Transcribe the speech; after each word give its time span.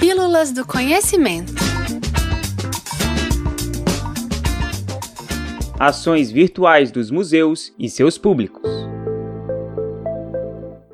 Pílulas 0.00 0.50
do 0.50 0.66
Conhecimento. 0.66 1.52
Ações 5.78 6.30
virtuais 6.30 6.90
dos 6.90 7.10
museus 7.10 7.70
e 7.78 7.86
seus 7.90 8.16
públicos. 8.16 8.62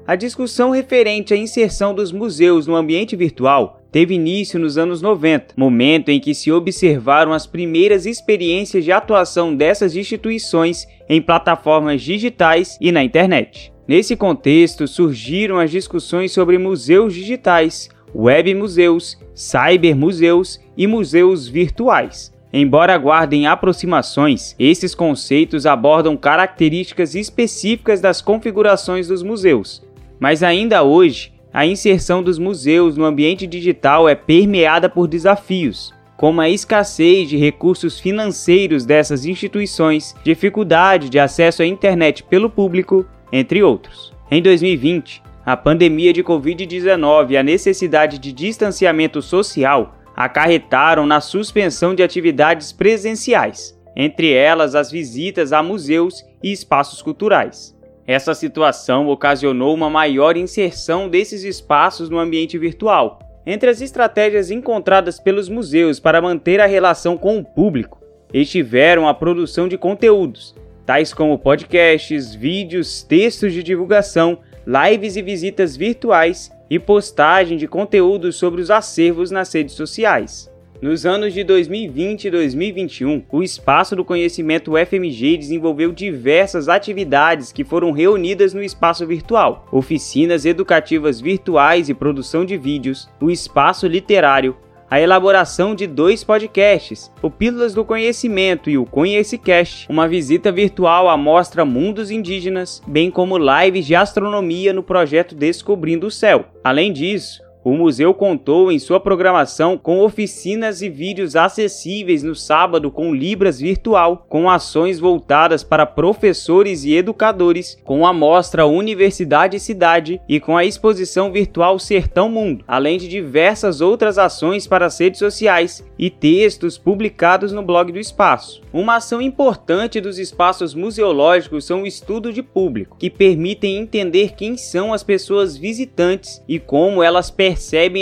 A 0.05 0.17
discussão 0.17 0.71
referente 0.71 1.33
à 1.33 1.37
inserção 1.37 1.95
dos 1.95 2.11
museus 2.11 2.67
no 2.67 2.75
ambiente 2.75 3.15
virtual 3.15 3.81
teve 3.93 4.15
início 4.15 4.59
nos 4.59 4.77
anos 4.77 5.01
90, 5.01 5.55
momento 5.57 6.09
em 6.09 6.19
que 6.19 6.35
se 6.35 6.51
observaram 6.51 7.33
as 7.33 7.47
primeiras 7.47 8.07
experiências 8.07 8.85
de 8.85 8.91
atuação 8.91 9.55
dessas 9.55 9.95
instituições 9.95 10.85
em 11.09 11.23
plataformas 11.23 12.03
digitais 12.03 12.77
e 12.81 12.91
na 12.91 13.05
internet. 13.05 13.73
Nesse 13.87 14.17
contexto, 14.17 14.89
surgiram 14.89 15.61
as 15.61 15.71
discussões 15.71 16.33
sobre 16.33 16.59
museus 16.59 17.15
digitais, 17.15 17.89
web 18.17 18.55
museus, 18.55 19.19
cyber 19.35 19.95
museus 19.95 20.59
e 20.75 20.87
museus 20.87 21.47
virtuais. 21.47 22.35
Embora 22.51 22.97
guardem 22.97 23.47
aproximações, 23.47 24.57
esses 24.59 24.95
conceitos 24.95 25.67
abordam 25.67 26.17
características 26.17 27.15
específicas 27.15 28.01
das 28.01 28.23
configurações 28.23 29.09
dos 29.09 29.23
museus, 29.23 29.85
mas 30.19 30.43
ainda 30.43 30.83
hoje, 30.83 31.35
a 31.53 31.67
inserção 31.67 32.23
dos 32.23 32.39
museus 32.39 32.97
no 32.97 33.05
ambiente 33.05 33.47
digital 33.47 34.09
é 34.09 34.15
permeada 34.15 34.89
por 34.89 35.07
desafios, 35.07 35.93
como 36.17 36.41
a 36.41 36.49
escassez 36.49 37.29
de 37.29 37.37
recursos 37.37 38.01
financeiros 38.01 38.87
dessas 38.87 39.27
instituições, 39.27 40.15
dificuldade 40.25 41.11
de 41.11 41.19
acesso 41.19 41.63
à 41.63 41.67
internet 41.67 42.23
pelo 42.23 42.49
público, 42.49 43.05
entre 43.31 43.63
outros. 43.63 44.15
Em 44.31 44.41
2020, 44.41 45.23
a 45.47 45.57
pandemia 45.57 46.13
de 46.13 46.25
Covid-19 46.25 47.31
e 47.31 47.37
a 47.37 47.43
necessidade 47.43 48.19
de 48.19 48.33
distanciamento 48.33 49.23
social 49.23 49.95
acarretaram 50.17 51.07
na 51.07 51.21
suspensão 51.21 51.95
de 51.95 52.03
atividades 52.03 52.73
presenciais, 52.73 53.79
entre 53.95 54.33
elas 54.33 54.75
as 54.75 54.91
visitas 54.91 55.53
a 55.53 55.63
museus 55.63 56.25
e 56.43 56.51
espaços 56.51 57.01
culturais. 57.01 57.77
Essa 58.09 58.35
situação 58.35 59.07
ocasionou 59.07 59.73
uma 59.73 59.89
maior 59.89 60.37
inserção 60.37 61.09
desses 61.09 61.45
espaços 61.45 62.11
no 62.11 62.19
ambiente 62.19 62.59
virtual. 62.59 63.21
Entre 63.47 63.71
as 63.71 63.81
estratégias 63.81 64.51
encontradas 64.51 65.21
pelos 65.21 65.49
museus 65.49 66.01
para 66.01 66.21
manter 66.21 66.61
a 66.61 66.67
relação 66.67 67.17
com 67.17 67.39
o 67.39 67.45
público, 67.45 68.03
estiveram 68.35 69.07
a 69.07 69.15
produção 69.15 69.69
de 69.69 69.79
conteúdos, 69.79 70.57
tais 70.85 71.15
como 71.15 71.39
podcasts, 71.39 72.35
vídeos, 72.35 73.05
textos 73.05 73.53
de 73.53 73.63
divulgação, 73.63 74.41
lives 74.67 75.17
e 75.17 75.23
visitas 75.23 75.77
virtuais 75.77 76.51
e 76.69 76.79
postagem 76.79 77.57
de 77.57 77.69
conteúdos 77.69 78.35
sobre 78.35 78.61
os 78.61 78.71
acervos 78.71 79.31
nas 79.31 79.53
redes 79.55 79.75
sociais. 79.75 80.51
Nos 80.83 81.07
anos 81.07 81.33
de 81.33 81.43
2020 81.43 82.27
e 82.27 82.31
2021, 82.31 83.23
o 83.31 83.43
Espaço 83.43 83.97
do 83.97 84.05
Conhecimento 84.05 84.73
UFMG 84.73 85.39
desenvolveu 85.39 85.91
diversas 85.91 86.69
atividades 86.69 87.51
que 87.51 87.65
foram 87.65 87.93
reunidas 87.93 88.53
no 88.53 88.63
espaço 88.63 89.07
virtual: 89.07 89.67
oficinas 89.73 90.45
educativas 90.45 91.19
virtuais 91.19 91.89
e 91.89 91.95
produção 91.95 92.45
de 92.45 92.59
vídeos, 92.59 93.09
o 93.21 93.31
espaço 93.31 93.87
literário, 93.87 94.55
a 94.91 95.01
elaboração 95.01 95.75
de 95.75 95.87
dois 95.87 96.23
podcasts, 96.23 97.11
o 97.21 97.31
Pílulas 97.31 97.75
do 97.75 97.85
Conhecimento 97.85 98.71
e 98.71 98.79
o 98.79 98.87
Conhecicast, 98.87 99.87
uma 99.91 100.07
visita 100.07 100.53
virtual 100.53 101.09
à 101.09 101.17
mostra 101.17 101.65
Mundos 101.65 102.11
Indígenas, 102.11 102.83
bem 102.87 103.11
como 103.11 103.39
lives 103.39 103.87
de 103.87 103.95
astronomia 103.95 104.73
no 104.73 104.83
projeto 104.83 105.35
Descobrindo 105.35 106.07
o 106.07 106.11
Céu. 106.11 106.47
Além 106.63 106.93
disso, 106.93 107.46
o 107.67 107.75
museu 107.75 108.15
contou 108.15 108.71
em 108.71 108.79
sua 108.79 109.01
programação 109.01 109.77
com 109.77 109.99
oficinas 109.99 110.83
e 110.83 110.89
vídeos 110.89 111.35
acessíveis 111.35 112.23
no 112.23 112.33
sábado 112.33 112.93
com 112.93 113.13
Libras 113.13 113.59
Virtual, 113.59 114.25
com 114.29 114.49
ações 114.49 115.01
voltadas 115.01 115.65
para 115.65 115.85
professores 115.85 116.85
e 116.85 116.95
educadores, 116.95 117.77
com 117.83 118.07
a 118.07 118.13
mostra 118.13 118.69
Universidade 118.69 119.57
e 119.57 119.61
Cidade 119.61 120.21
e 120.29 120.39
com 120.39 120.57
a 120.57 120.65
exposição 120.65 121.33
virtual 121.33 121.77
Sertão 121.81 122.29
Mundo, 122.29 122.65
além 122.69 122.99
de 122.99 123.09
diversas 123.09 123.81
outras 123.81 124.17
ações 124.17 124.69
para 124.69 124.87
as 124.87 125.01
redes 125.01 125.19
sociais 125.19 125.85
e 125.99 126.09
textos 126.09 126.79
publicados 126.79 127.51
no 127.51 127.65
blog 127.65 127.91
do 127.91 127.99
espaço. 127.99 128.63
Uma 128.73 128.97
ação 128.97 129.21
importante 129.21 130.01
dos 130.01 130.21
espaços 130.21 130.73
museológicos 130.73 131.65
são 131.65 131.83
o 131.83 131.87
estudo 131.87 132.33
de 132.33 132.45
público, 132.45 132.97
que 132.97 133.11
permitem 133.11 133.79
entender 133.79 134.35
quem 134.37 134.57
são 134.57 134.93
as 134.93 135.03
pessoas 135.03 135.57
visitantes 135.57 136.41
e 136.47 136.61
como 136.61 137.03
elas 137.03 137.29
percebem 137.29 137.56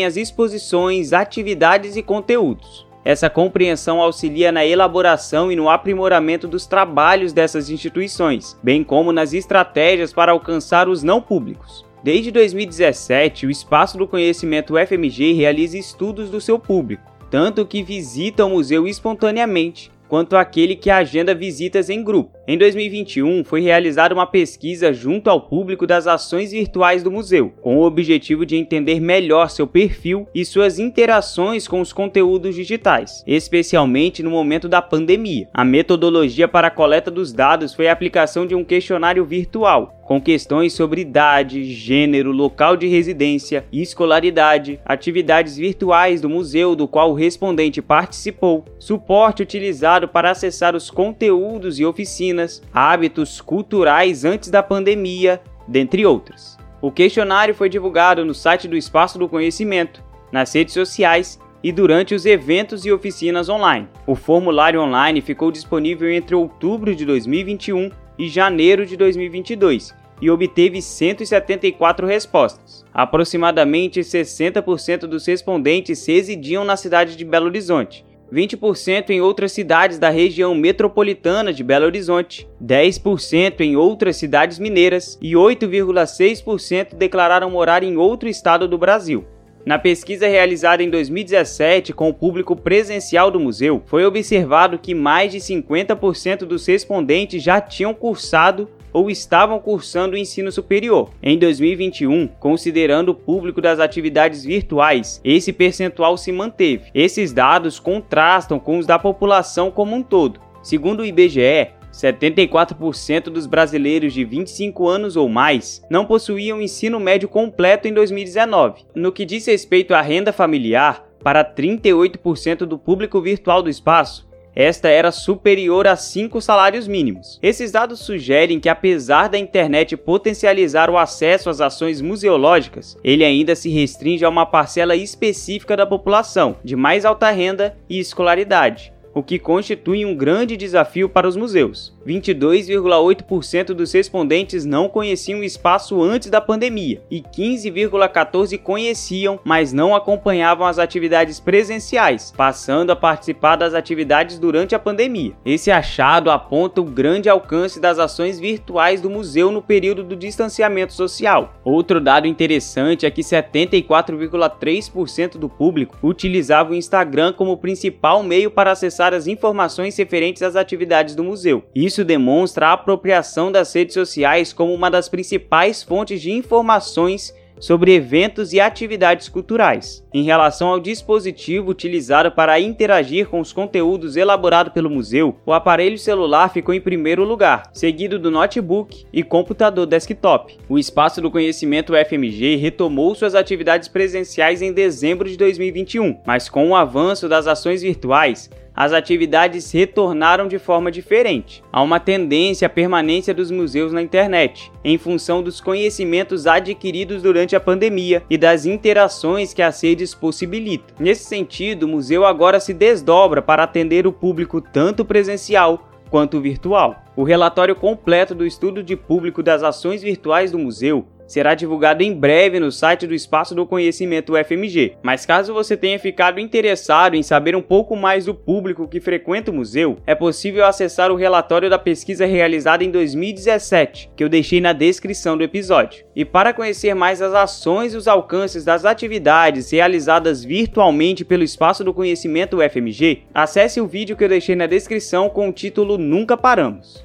as 0.04 0.16
exposições, 0.16 1.12
atividades 1.12 1.97
e 1.97 2.03
conteúdos. 2.03 2.87
Essa 3.04 3.28
compreensão 3.28 4.00
auxilia 4.00 4.50
na 4.50 4.65
elaboração 4.65 5.53
e 5.53 5.56
no 5.56 5.69
aprimoramento 5.69 6.48
dos 6.48 6.66
trabalhos 6.66 7.32
dessas 7.32 7.69
instituições, 7.69 8.59
bem 8.62 8.82
como 8.82 9.12
nas 9.12 9.34
estratégias 9.34 10.12
para 10.12 10.32
alcançar 10.32 10.88
os 10.88 11.03
não 11.03 11.20
públicos. 11.20 11.84
Desde 12.03 12.31
2017, 12.31 13.47
o 13.47 13.50
Espaço 13.50 13.98
do 13.98 14.09
Conhecimento 14.09 14.75
UFMG 14.75 15.32
realiza 15.32 15.78
estudos 15.78 16.31
do 16.31 16.41
seu 16.41 16.59
público, 16.59 17.12
tanto 17.31 17.66
que 17.66 17.82
visita 17.82 18.44
o 18.44 18.50
museu 18.50 18.88
espontaneamente, 18.88 19.91
quanto 20.09 20.37
aquele 20.37 20.76
que 20.76 20.91
agenda 20.91 21.34
visitas 21.34 21.91
em 21.91 22.03
grupo. 22.03 22.38
Em 22.47 22.59
2021, 22.59 23.43
foi 23.43 23.62
realizada 23.62 24.15
uma 24.15 24.27
pesquisa 24.27 24.93
junto 24.93 25.31
ao 25.31 25.41
público 25.41 25.87
das 25.87 26.06
ações 26.06 26.53
virtuais 26.53 27.03
do 27.03 27.10
museu, 27.10 27.55
com 27.62 27.78
o 27.78 27.82
objetivo 27.87 28.44
de 28.44 28.55
entender 28.55 29.00
melhor 29.00 29.49
seu 29.49 29.66
perfil 29.66 30.28
e 30.34 30.44
suas 30.44 30.78
interações 30.78 31.66
com 31.66 31.81
os 31.81 31.91
conteúdos 31.91 32.55
digitais, 32.55 33.25
especialmente 33.27 34.22
no 34.22 34.31
momento 34.31 34.69
da 34.69 34.82
pandemia. 34.82 35.49
A 35.55 35.65
metodologia 35.65 36.47
para 36.47 36.66
a 36.66 36.71
coleta 36.71 37.10
dos 37.10 37.32
dados 37.32 37.72
foi 37.72 37.88
a 37.88 37.93
aplicação 37.93 38.47
de 38.47 38.55
um 38.55 38.62
questionário 38.62 39.25
virtual, 39.25 39.99
com 40.03 40.21
questões 40.21 40.75
sobre 40.75 41.00
idade, 41.00 41.65
gênero, 41.65 42.31
local 42.31 42.76
de 42.76 42.87
residência, 42.87 43.65
escolaridade, 43.72 44.78
atividades 44.84 45.56
virtuais 45.56 46.21
do 46.21 46.28
museu 46.28 46.76
do 46.76 46.87
qual 46.87 47.12
o 47.12 47.15
respondente 47.15 47.81
participou, 47.81 48.66
suporte 48.78 49.43
utilizado 49.43 50.06
para 50.06 50.31
acessar 50.31 50.76
os 50.76 50.91
conteúdos 50.91 51.81
e 51.81 51.87
oficinas 51.87 52.33
rotinas, 52.34 52.62
hábitos 52.72 53.40
culturais 53.40 54.24
antes 54.24 54.50
da 54.50 54.62
pandemia, 54.62 55.40
dentre 55.66 56.04
outros. 56.04 56.58
O 56.82 56.90
questionário 56.90 57.54
foi 57.54 57.68
divulgado 57.68 58.24
no 58.24 58.34
site 58.34 58.68
do 58.68 58.76
Espaço 58.76 59.18
do 59.18 59.28
Conhecimento, 59.28 60.02
nas 60.30 60.52
redes 60.52 60.74
sociais 60.74 61.38
e 61.62 61.72
durante 61.72 62.14
os 62.14 62.26
eventos 62.26 62.84
e 62.84 62.92
oficinas 62.92 63.48
online. 63.48 63.88
O 64.06 64.14
formulário 64.14 64.82
online 64.82 65.22
ficou 65.22 65.50
disponível 65.50 66.10
entre 66.10 66.34
outubro 66.34 66.94
de 66.94 67.06
2021 67.06 67.90
e 68.18 68.28
janeiro 68.28 68.84
de 68.84 68.96
2022 68.96 69.94
e 70.20 70.30
obteve 70.30 70.82
174 70.82 72.06
respostas. 72.06 72.84
Aproximadamente 72.92 74.00
60% 74.00 75.06
dos 75.06 75.26
respondentes 75.26 76.06
residiam 76.06 76.64
na 76.64 76.76
cidade 76.76 77.16
de 77.16 77.24
Belo 77.24 77.46
Horizonte 77.46 78.04
20% 78.32 79.10
em 79.10 79.20
outras 79.20 79.52
cidades 79.52 79.98
da 79.98 80.10
região 80.10 80.54
metropolitana 80.54 81.52
de 81.52 81.62
Belo 81.62 81.86
Horizonte, 81.86 82.48
10% 82.62 83.60
em 83.60 83.76
outras 83.76 84.16
cidades 84.16 84.58
mineiras 84.58 85.18
e 85.20 85.32
8,6% 85.32 86.94
declararam 86.94 87.50
morar 87.50 87.82
em 87.82 87.96
outro 87.96 88.28
estado 88.28 88.66
do 88.66 88.78
Brasil. 88.78 89.24
Na 89.64 89.78
pesquisa 89.78 90.26
realizada 90.26 90.82
em 90.82 90.90
2017 90.90 91.94
com 91.94 92.10
o 92.10 92.14
público 92.14 92.54
presencial 92.54 93.30
do 93.30 93.40
museu, 93.40 93.82
foi 93.86 94.04
observado 94.04 94.78
que 94.78 94.94
mais 94.94 95.32
de 95.32 95.38
50% 95.38 96.40
dos 96.40 96.66
respondentes 96.66 97.42
já 97.42 97.62
tinham 97.62 97.94
cursado 97.94 98.68
ou 98.94 99.10
estavam 99.10 99.59
cursando 99.59 100.15
o 100.15 100.19
ensino 100.19 100.50
superior. 100.50 101.10
Em 101.22 101.37
2021, 101.37 102.28
considerando 102.41 103.10
o 103.10 103.15
público 103.15 103.60
das 103.60 103.81
atividades 103.81 104.44
virtuais, 104.44 105.21
esse 105.22 105.53
percentual 105.53 106.17
se 106.17 106.31
manteve. 106.32 106.85
Esses 106.94 107.32
dados 107.32 107.79
contrastam 107.79 108.58
com 108.58 108.79
os 108.79 108.87
da 108.87 108.99
população 108.99 109.70
como 109.70 109.96
um 109.96 110.02
todo. 110.02 110.41
Segundo 110.62 111.00
o 111.00 111.05
IBGE, 111.05 111.73
74% 111.93 113.25
dos 113.25 113.46
brasileiros 113.46 114.12
de 114.12 114.25
25 114.25 114.88
anos 114.88 115.17
ou 115.17 115.29
mais 115.29 115.82
não 115.90 116.05
possuíam 116.05 116.61
ensino 116.61 116.99
médio 116.99 117.29
completo 117.29 117.87
em 117.87 117.93
2019. 117.93 118.85
No 118.94 119.12
que 119.12 119.25
diz 119.25 119.47
respeito 119.47 119.94
à 119.94 120.00
renda 120.00 120.32
familiar, 120.32 121.06
para 121.23 121.44
38% 121.44 122.67
do 122.67 122.79
público 122.79 123.20
virtual 123.20 123.62
do 123.62 123.70
espaço, 123.70 124.29
esta 124.54 124.88
era 124.88 125.10
superior 125.10 125.86
a 125.86 125.96
5 125.96 126.40
salários 126.40 126.86
mínimos. 126.86 127.38
Esses 127.42 127.72
dados 127.72 128.00
sugerem 128.00 128.60
que, 128.60 128.68
apesar 128.68 129.28
da 129.28 129.38
internet 129.38 129.96
potencializar 129.96 130.88
o 130.88 130.98
acesso 130.98 131.50
às 131.50 131.60
ações 131.60 132.00
museológicas, 132.00 132.96
ele 133.02 133.24
ainda 133.24 133.54
se 133.54 133.68
restringe 133.68 134.24
a 134.24 134.28
uma 134.28 134.46
parcela 134.46 134.96
específica 134.96 135.76
da 135.76 135.86
população, 135.86 136.56
de 136.62 136.76
mais 136.76 137.04
alta 137.04 137.30
renda 137.30 137.76
e 137.88 137.98
escolaridade, 137.98 138.92
o 139.14 139.22
que 139.22 139.38
constitui 139.38 140.04
um 140.04 140.14
grande 140.14 140.56
desafio 140.56 141.08
para 141.08 141.28
os 141.28 141.36
museus. 141.36 141.94
22,8% 142.06 143.74
dos 143.74 143.92
respondentes 143.92 144.64
não 144.64 144.88
conheciam 144.88 145.40
o 145.40 145.44
espaço 145.44 146.02
antes 146.02 146.30
da 146.30 146.40
pandemia 146.40 147.02
e 147.10 147.20
15,14% 147.20 148.54
conheciam, 148.58 149.40
mas 149.44 149.72
não 149.72 149.94
acompanhavam 149.94 150.66
as 150.66 150.78
atividades 150.78 151.40
presenciais, 151.40 152.32
passando 152.36 152.90
a 152.90 152.96
participar 152.96 153.56
das 153.56 153.74
atividades 153.74 154.38
durante 154.38 154.74
a 154.74 154.78
pandemia. 154.78 155.32
Esse 155.44 155.70
achado 155.70 156.30
aponta 156.30 156.80
o 156.80 156.84
grande 156.84 157.28
alcance 157.28 157.78
das 157.80 157.98
ações 157.98 158.40
virtuais 158.40 159.00
do 159.00 159.10
museu 159.10 159.50
no 159.50 159.62
período 159.62 160.02
do 160.02 160.16
distanciamento 160.16 160.92
social. 160.92 161.54
Outro 161.64 162.00
dado 162.00 162.26
interessante 162.26 163.06
é 163.06 163.10
que 163.10 163.22
74,3% 163.22 165.38
do 165.38 165.48
público 165.48 165.96
utilizava 166.02 166.72
o 166.72 166.74
Instagram 166.74 167.32
como 167.32 167.56
principal 167.56 168.22
meio 168.22 168.50
para 168.50 168.72
acessar 168.72 169.14
as 169.14 169.26
informações 169.26 169.96
referentes 169.96 170.42
às 170.42 170.56
atividades 170.56 171.14
do 171.14 171.24
museu. 171.24 171.64
Isso 171.74 171.94
demonstra 172.02 172.69
a 172.69 172.73
apropriação 172.73 173.52
das 173.52 173.73
redes 173.75 173.93
sociais 173.94 174.52
como 174.52 174.73
uma 174.73 174.91
das 174.91 175.08
principais 175.08 175.82
fontes 175.82 176.20
de 176.23 176.32
informações 176.32 177.32
sobre 177.58 177.94
eventos 177.94 178.52
e 178.52 178.61
atividades 178.61 179.29
culturais. 179.29 180.05
Em 180.12 180.23
relação 180.23 180.69
ao 180.69 180.81
dispositivo 180.81 181.70
utilizado 181.70 182.31
para 182.31 182.61
interagir 182.61 183.29
com 183.29 183.41
os 183.41 183.52
conteúdos 183.52 184.17
elaborado 184.17 184.70
pelo 184.70 184.91
museu, 184.91 185.37
o 185.46 185.52
aparelho 185.52 185.99
celular 185.99 186.49
ficou 186.50 186.75
em 186.75 186.81
primeiro 186.81 187.25
lugar, 187.25 187.70
seguido 187.73 188.19
do 188.19 188.31
notebook 188.31 189.06
e 189.12 189.23
computador 189.23 189.87
desktop. 189.87 190.58
O 190.69 190.79
Espaço 190.79 191.20
do 191.20 191.31
Conhecimento 191.31 191.94
FMG 191.94 192.56
retomou 192.56 193.14
suas 193.14 193.35
atividades 193.35 193.88
presenciais 193.88 194.62
em 194.62 194.73
dezembro 194.73 195.29
de 195.29 195.37
2021, 195.37 196.20
mas 196.26 196.49
com 196.49 196.70
o 196.70 196.76
avanço 196.76 197.29
das 197.29 197.47
ações 197.47 197.82
virtuais, 197.82 198.50
as 198.75 198.93
atividades 198.93 199.71
retornaram 199.71 200.49
de 200.49 200.59
forma 200.59 200.91
diferente. 200.91 201.62
Há 201.73 201.81
uma 201.82 202.00
tendência 202.00 202.67
à 202.67 202.69
permanência 202.69 203.32
dos 203.32 203.50
museus 203.50 203.93
na 203.93 204.03
internet, 204.03 204.73
em 204.82 204.99
função 204.99 205.43
dos 205.43 205.61
conhecimentos 205.61 206.47
adquiridos 206.47 207.23
durante 207.23 207.55
a 207.55 207.61
pandemia 207.61 208.23
e 208.29 208.37
das 208.37 208.67
interações 208.67 209.55
que 209.55 209.62
as 209.62 209.82
redes 209.82 210.15
possibilitam. 210.15 210.97
Nesse 210.99 211.25
sentido, 211.25 211.85
o 211.85 211.88
museu 211.88 212.25
agora 212.25 212.59
se 212.59 212.75
desdobra 212.75 213.41
para 213.41 213.62
atender 213.62 214.06
o 214.06 214.12
público 214.12 214.61
tanto 214.61 215.05
presencial 215.05 215.88
quanto 216.11 216.41
virtual. 216.41 217.03
O 217.17 217.25
relatório 217.25 217.75
completo 217.75 218.35
do 218.35 218.47
estudo 218.47 218.82
de 218.82 218.97
público 218.97 219.43
das 219.43 219.62
ações 219.62 220.03
virtuais 220.03 220.53
do 220.53 220.59
museu 220.59 221.06
será 221.26 221.55
divulgado 221.55 222.03
em 222.03 222.12
breve 222.12 222.61
no 222.61 222.71
site 222.71 223.06
do 223.06 223.15
Espaço 223.15 223.55
do 223.55 223.67
Conhecimento 223.67 224.35
UFMG. 224.35 224.97
Mas 225.03 225.25
caso 225.26 225.55
você 225.55 225.76
tenha 225.76 225.99
ficado 225.99 226.41
interessado 226.41 227.15
em 227.15 227.23
saber 227.23 227.56
um 227.56 227.62
pouco 227.62 227.97
mais 227.97 228.26
do 228.26 228.35
público 228.35 228.88
que 228.88 229.00
frequenta 229.00 229.50
o 229.50 229.55
museu, 229.55 229.99
é 230.06 230.15
possível 230.15 230.65
acessar 230.65 231.11
o 231.11 231.17
relatório 231.17 231.71
da 231.71 231.79
pesquisa 231.79 232.26
realizada 232.26 232.85
em 232.85 232.91
2017, 232.91 234.11
que 234.17 234.23
eu 234.23 234.29
deixei 234.29 234.61
na 234.61 234.73
descrição 234.73 235.37
do 235.37 235.44
episódio. 235.44 236.05
E 236.15 236.25
para 236.25 236.53
conhecer 236.53 236.94
mais 236.94 237.21
as 237.21 237.35
ações 237.35 237.94
e 237.94 237.97
os 237.97 238.09
alcances 238.09 238.65
das 238.65 238.85
atividades 238.85 239.71
realizadas 239.71 240.44
virtualmente 240.44 241.25
pelo 241.25 241.43
Espaço 241.43 241.85
do 241.85 241.94
Conhecimento 241.94 242.59
UFMG, 242.59 243.23
acesse 243.32 243.81
o 243.81 243.87
vídeo 243.87 244.17
que 244.17 244.25
eu 244.25 244.29
deixei 244.29 244.55
na 244.55 244.67
descrição 244.67 245.29
com 245.29 245.49
o 245.49 245.53
título 245.53 245.99
Nunca 245.99 246.37
Paramos. 246.37 247.05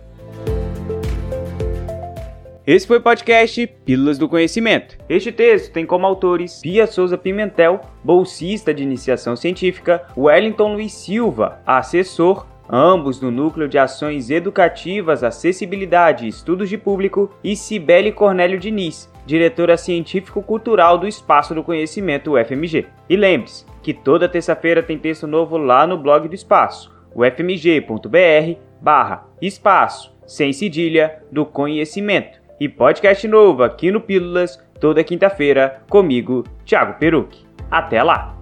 Esse 2.71 2.86
foi 2.86 2.98
o 2.98 3.01
podcast 3.01 3.66
Pílulas 3.83 4.19
do 4.19 4.30
Conhecimento. 4.30 4.95
Este 5.10 5.31
texto 5.31 5.74
tem 5.74 5.88
como 5.88 6.06
autores 6.06 6.62
Pia 6.62 6.86
Souza 6.86 7.18
Pimentel, 7.18 7.81
bolsista 8.04 8.71
de 8.71 8.83
iniciação 8.83 9.36
científica, 9.36 10.06
Wellington 10.16 10.74
Luiz 10.74 10.94
Silva, 10.94 11.63
assessor, 11.66 12.45
ambos 12.71 13.19
no 13.19 13.31
Núcleo 13.31 13.68
de 13.68 13.80
Ações 13.80 14.30
Educativas, 14.30 15.24
Acessibilidade 15.24 16.27
e 16.27 16.30
Estudos 16.30 16.69
de 16.69 16.77
Público, 16.77 17.33
e 17.44 17.56
Cibele 17.56 18.12
Cornélio 18.12 18.60
Diniz, 18.60 19.12
diretora 19.25 19.75
científico-cultural 19.75 21.00
do 21.00 21.07
Espaço 21.07 21.56
do 21.56 21.63
Conhecimento 21.63 22.36
UFMG. 22.36 22.86
E 23.10 23.16
lembre-se 23.16 23.66
que 23.81 23.95
toda 23.95 24.30
terça-feira 24.30 24.83
tem 24.83 25.00
texto 25.00 25.25
novo 25.25 25.57
lá 25.57 25.88
no 25.88 25.98
blog 25.98 26.27
do 26.27 26.36
Espaço, 26.36 26.95
ufmg.br 27.16 28.60
barra 28.80 29.27
espaço, 29.42 30.16
sem 30.27 30.54
cedilha, 30.54 31.24
do 31.31 31.48
conhecimento 31.48 32.38
e 32.59 32.67
podcast 32.67 33.27
novo 33.27 33.63
aqui 33.63 33.91
no 33.91 34.01
Pílulas, 34.01 34.59
toda 34.79 35.03
quinta-feira, 35.03 35.81
comigo, 35.89 36.44
Thiago 36.65 37.00
Peruque. 37.00 37.45
Até 37.69 38.01
lá! 38.01 38.38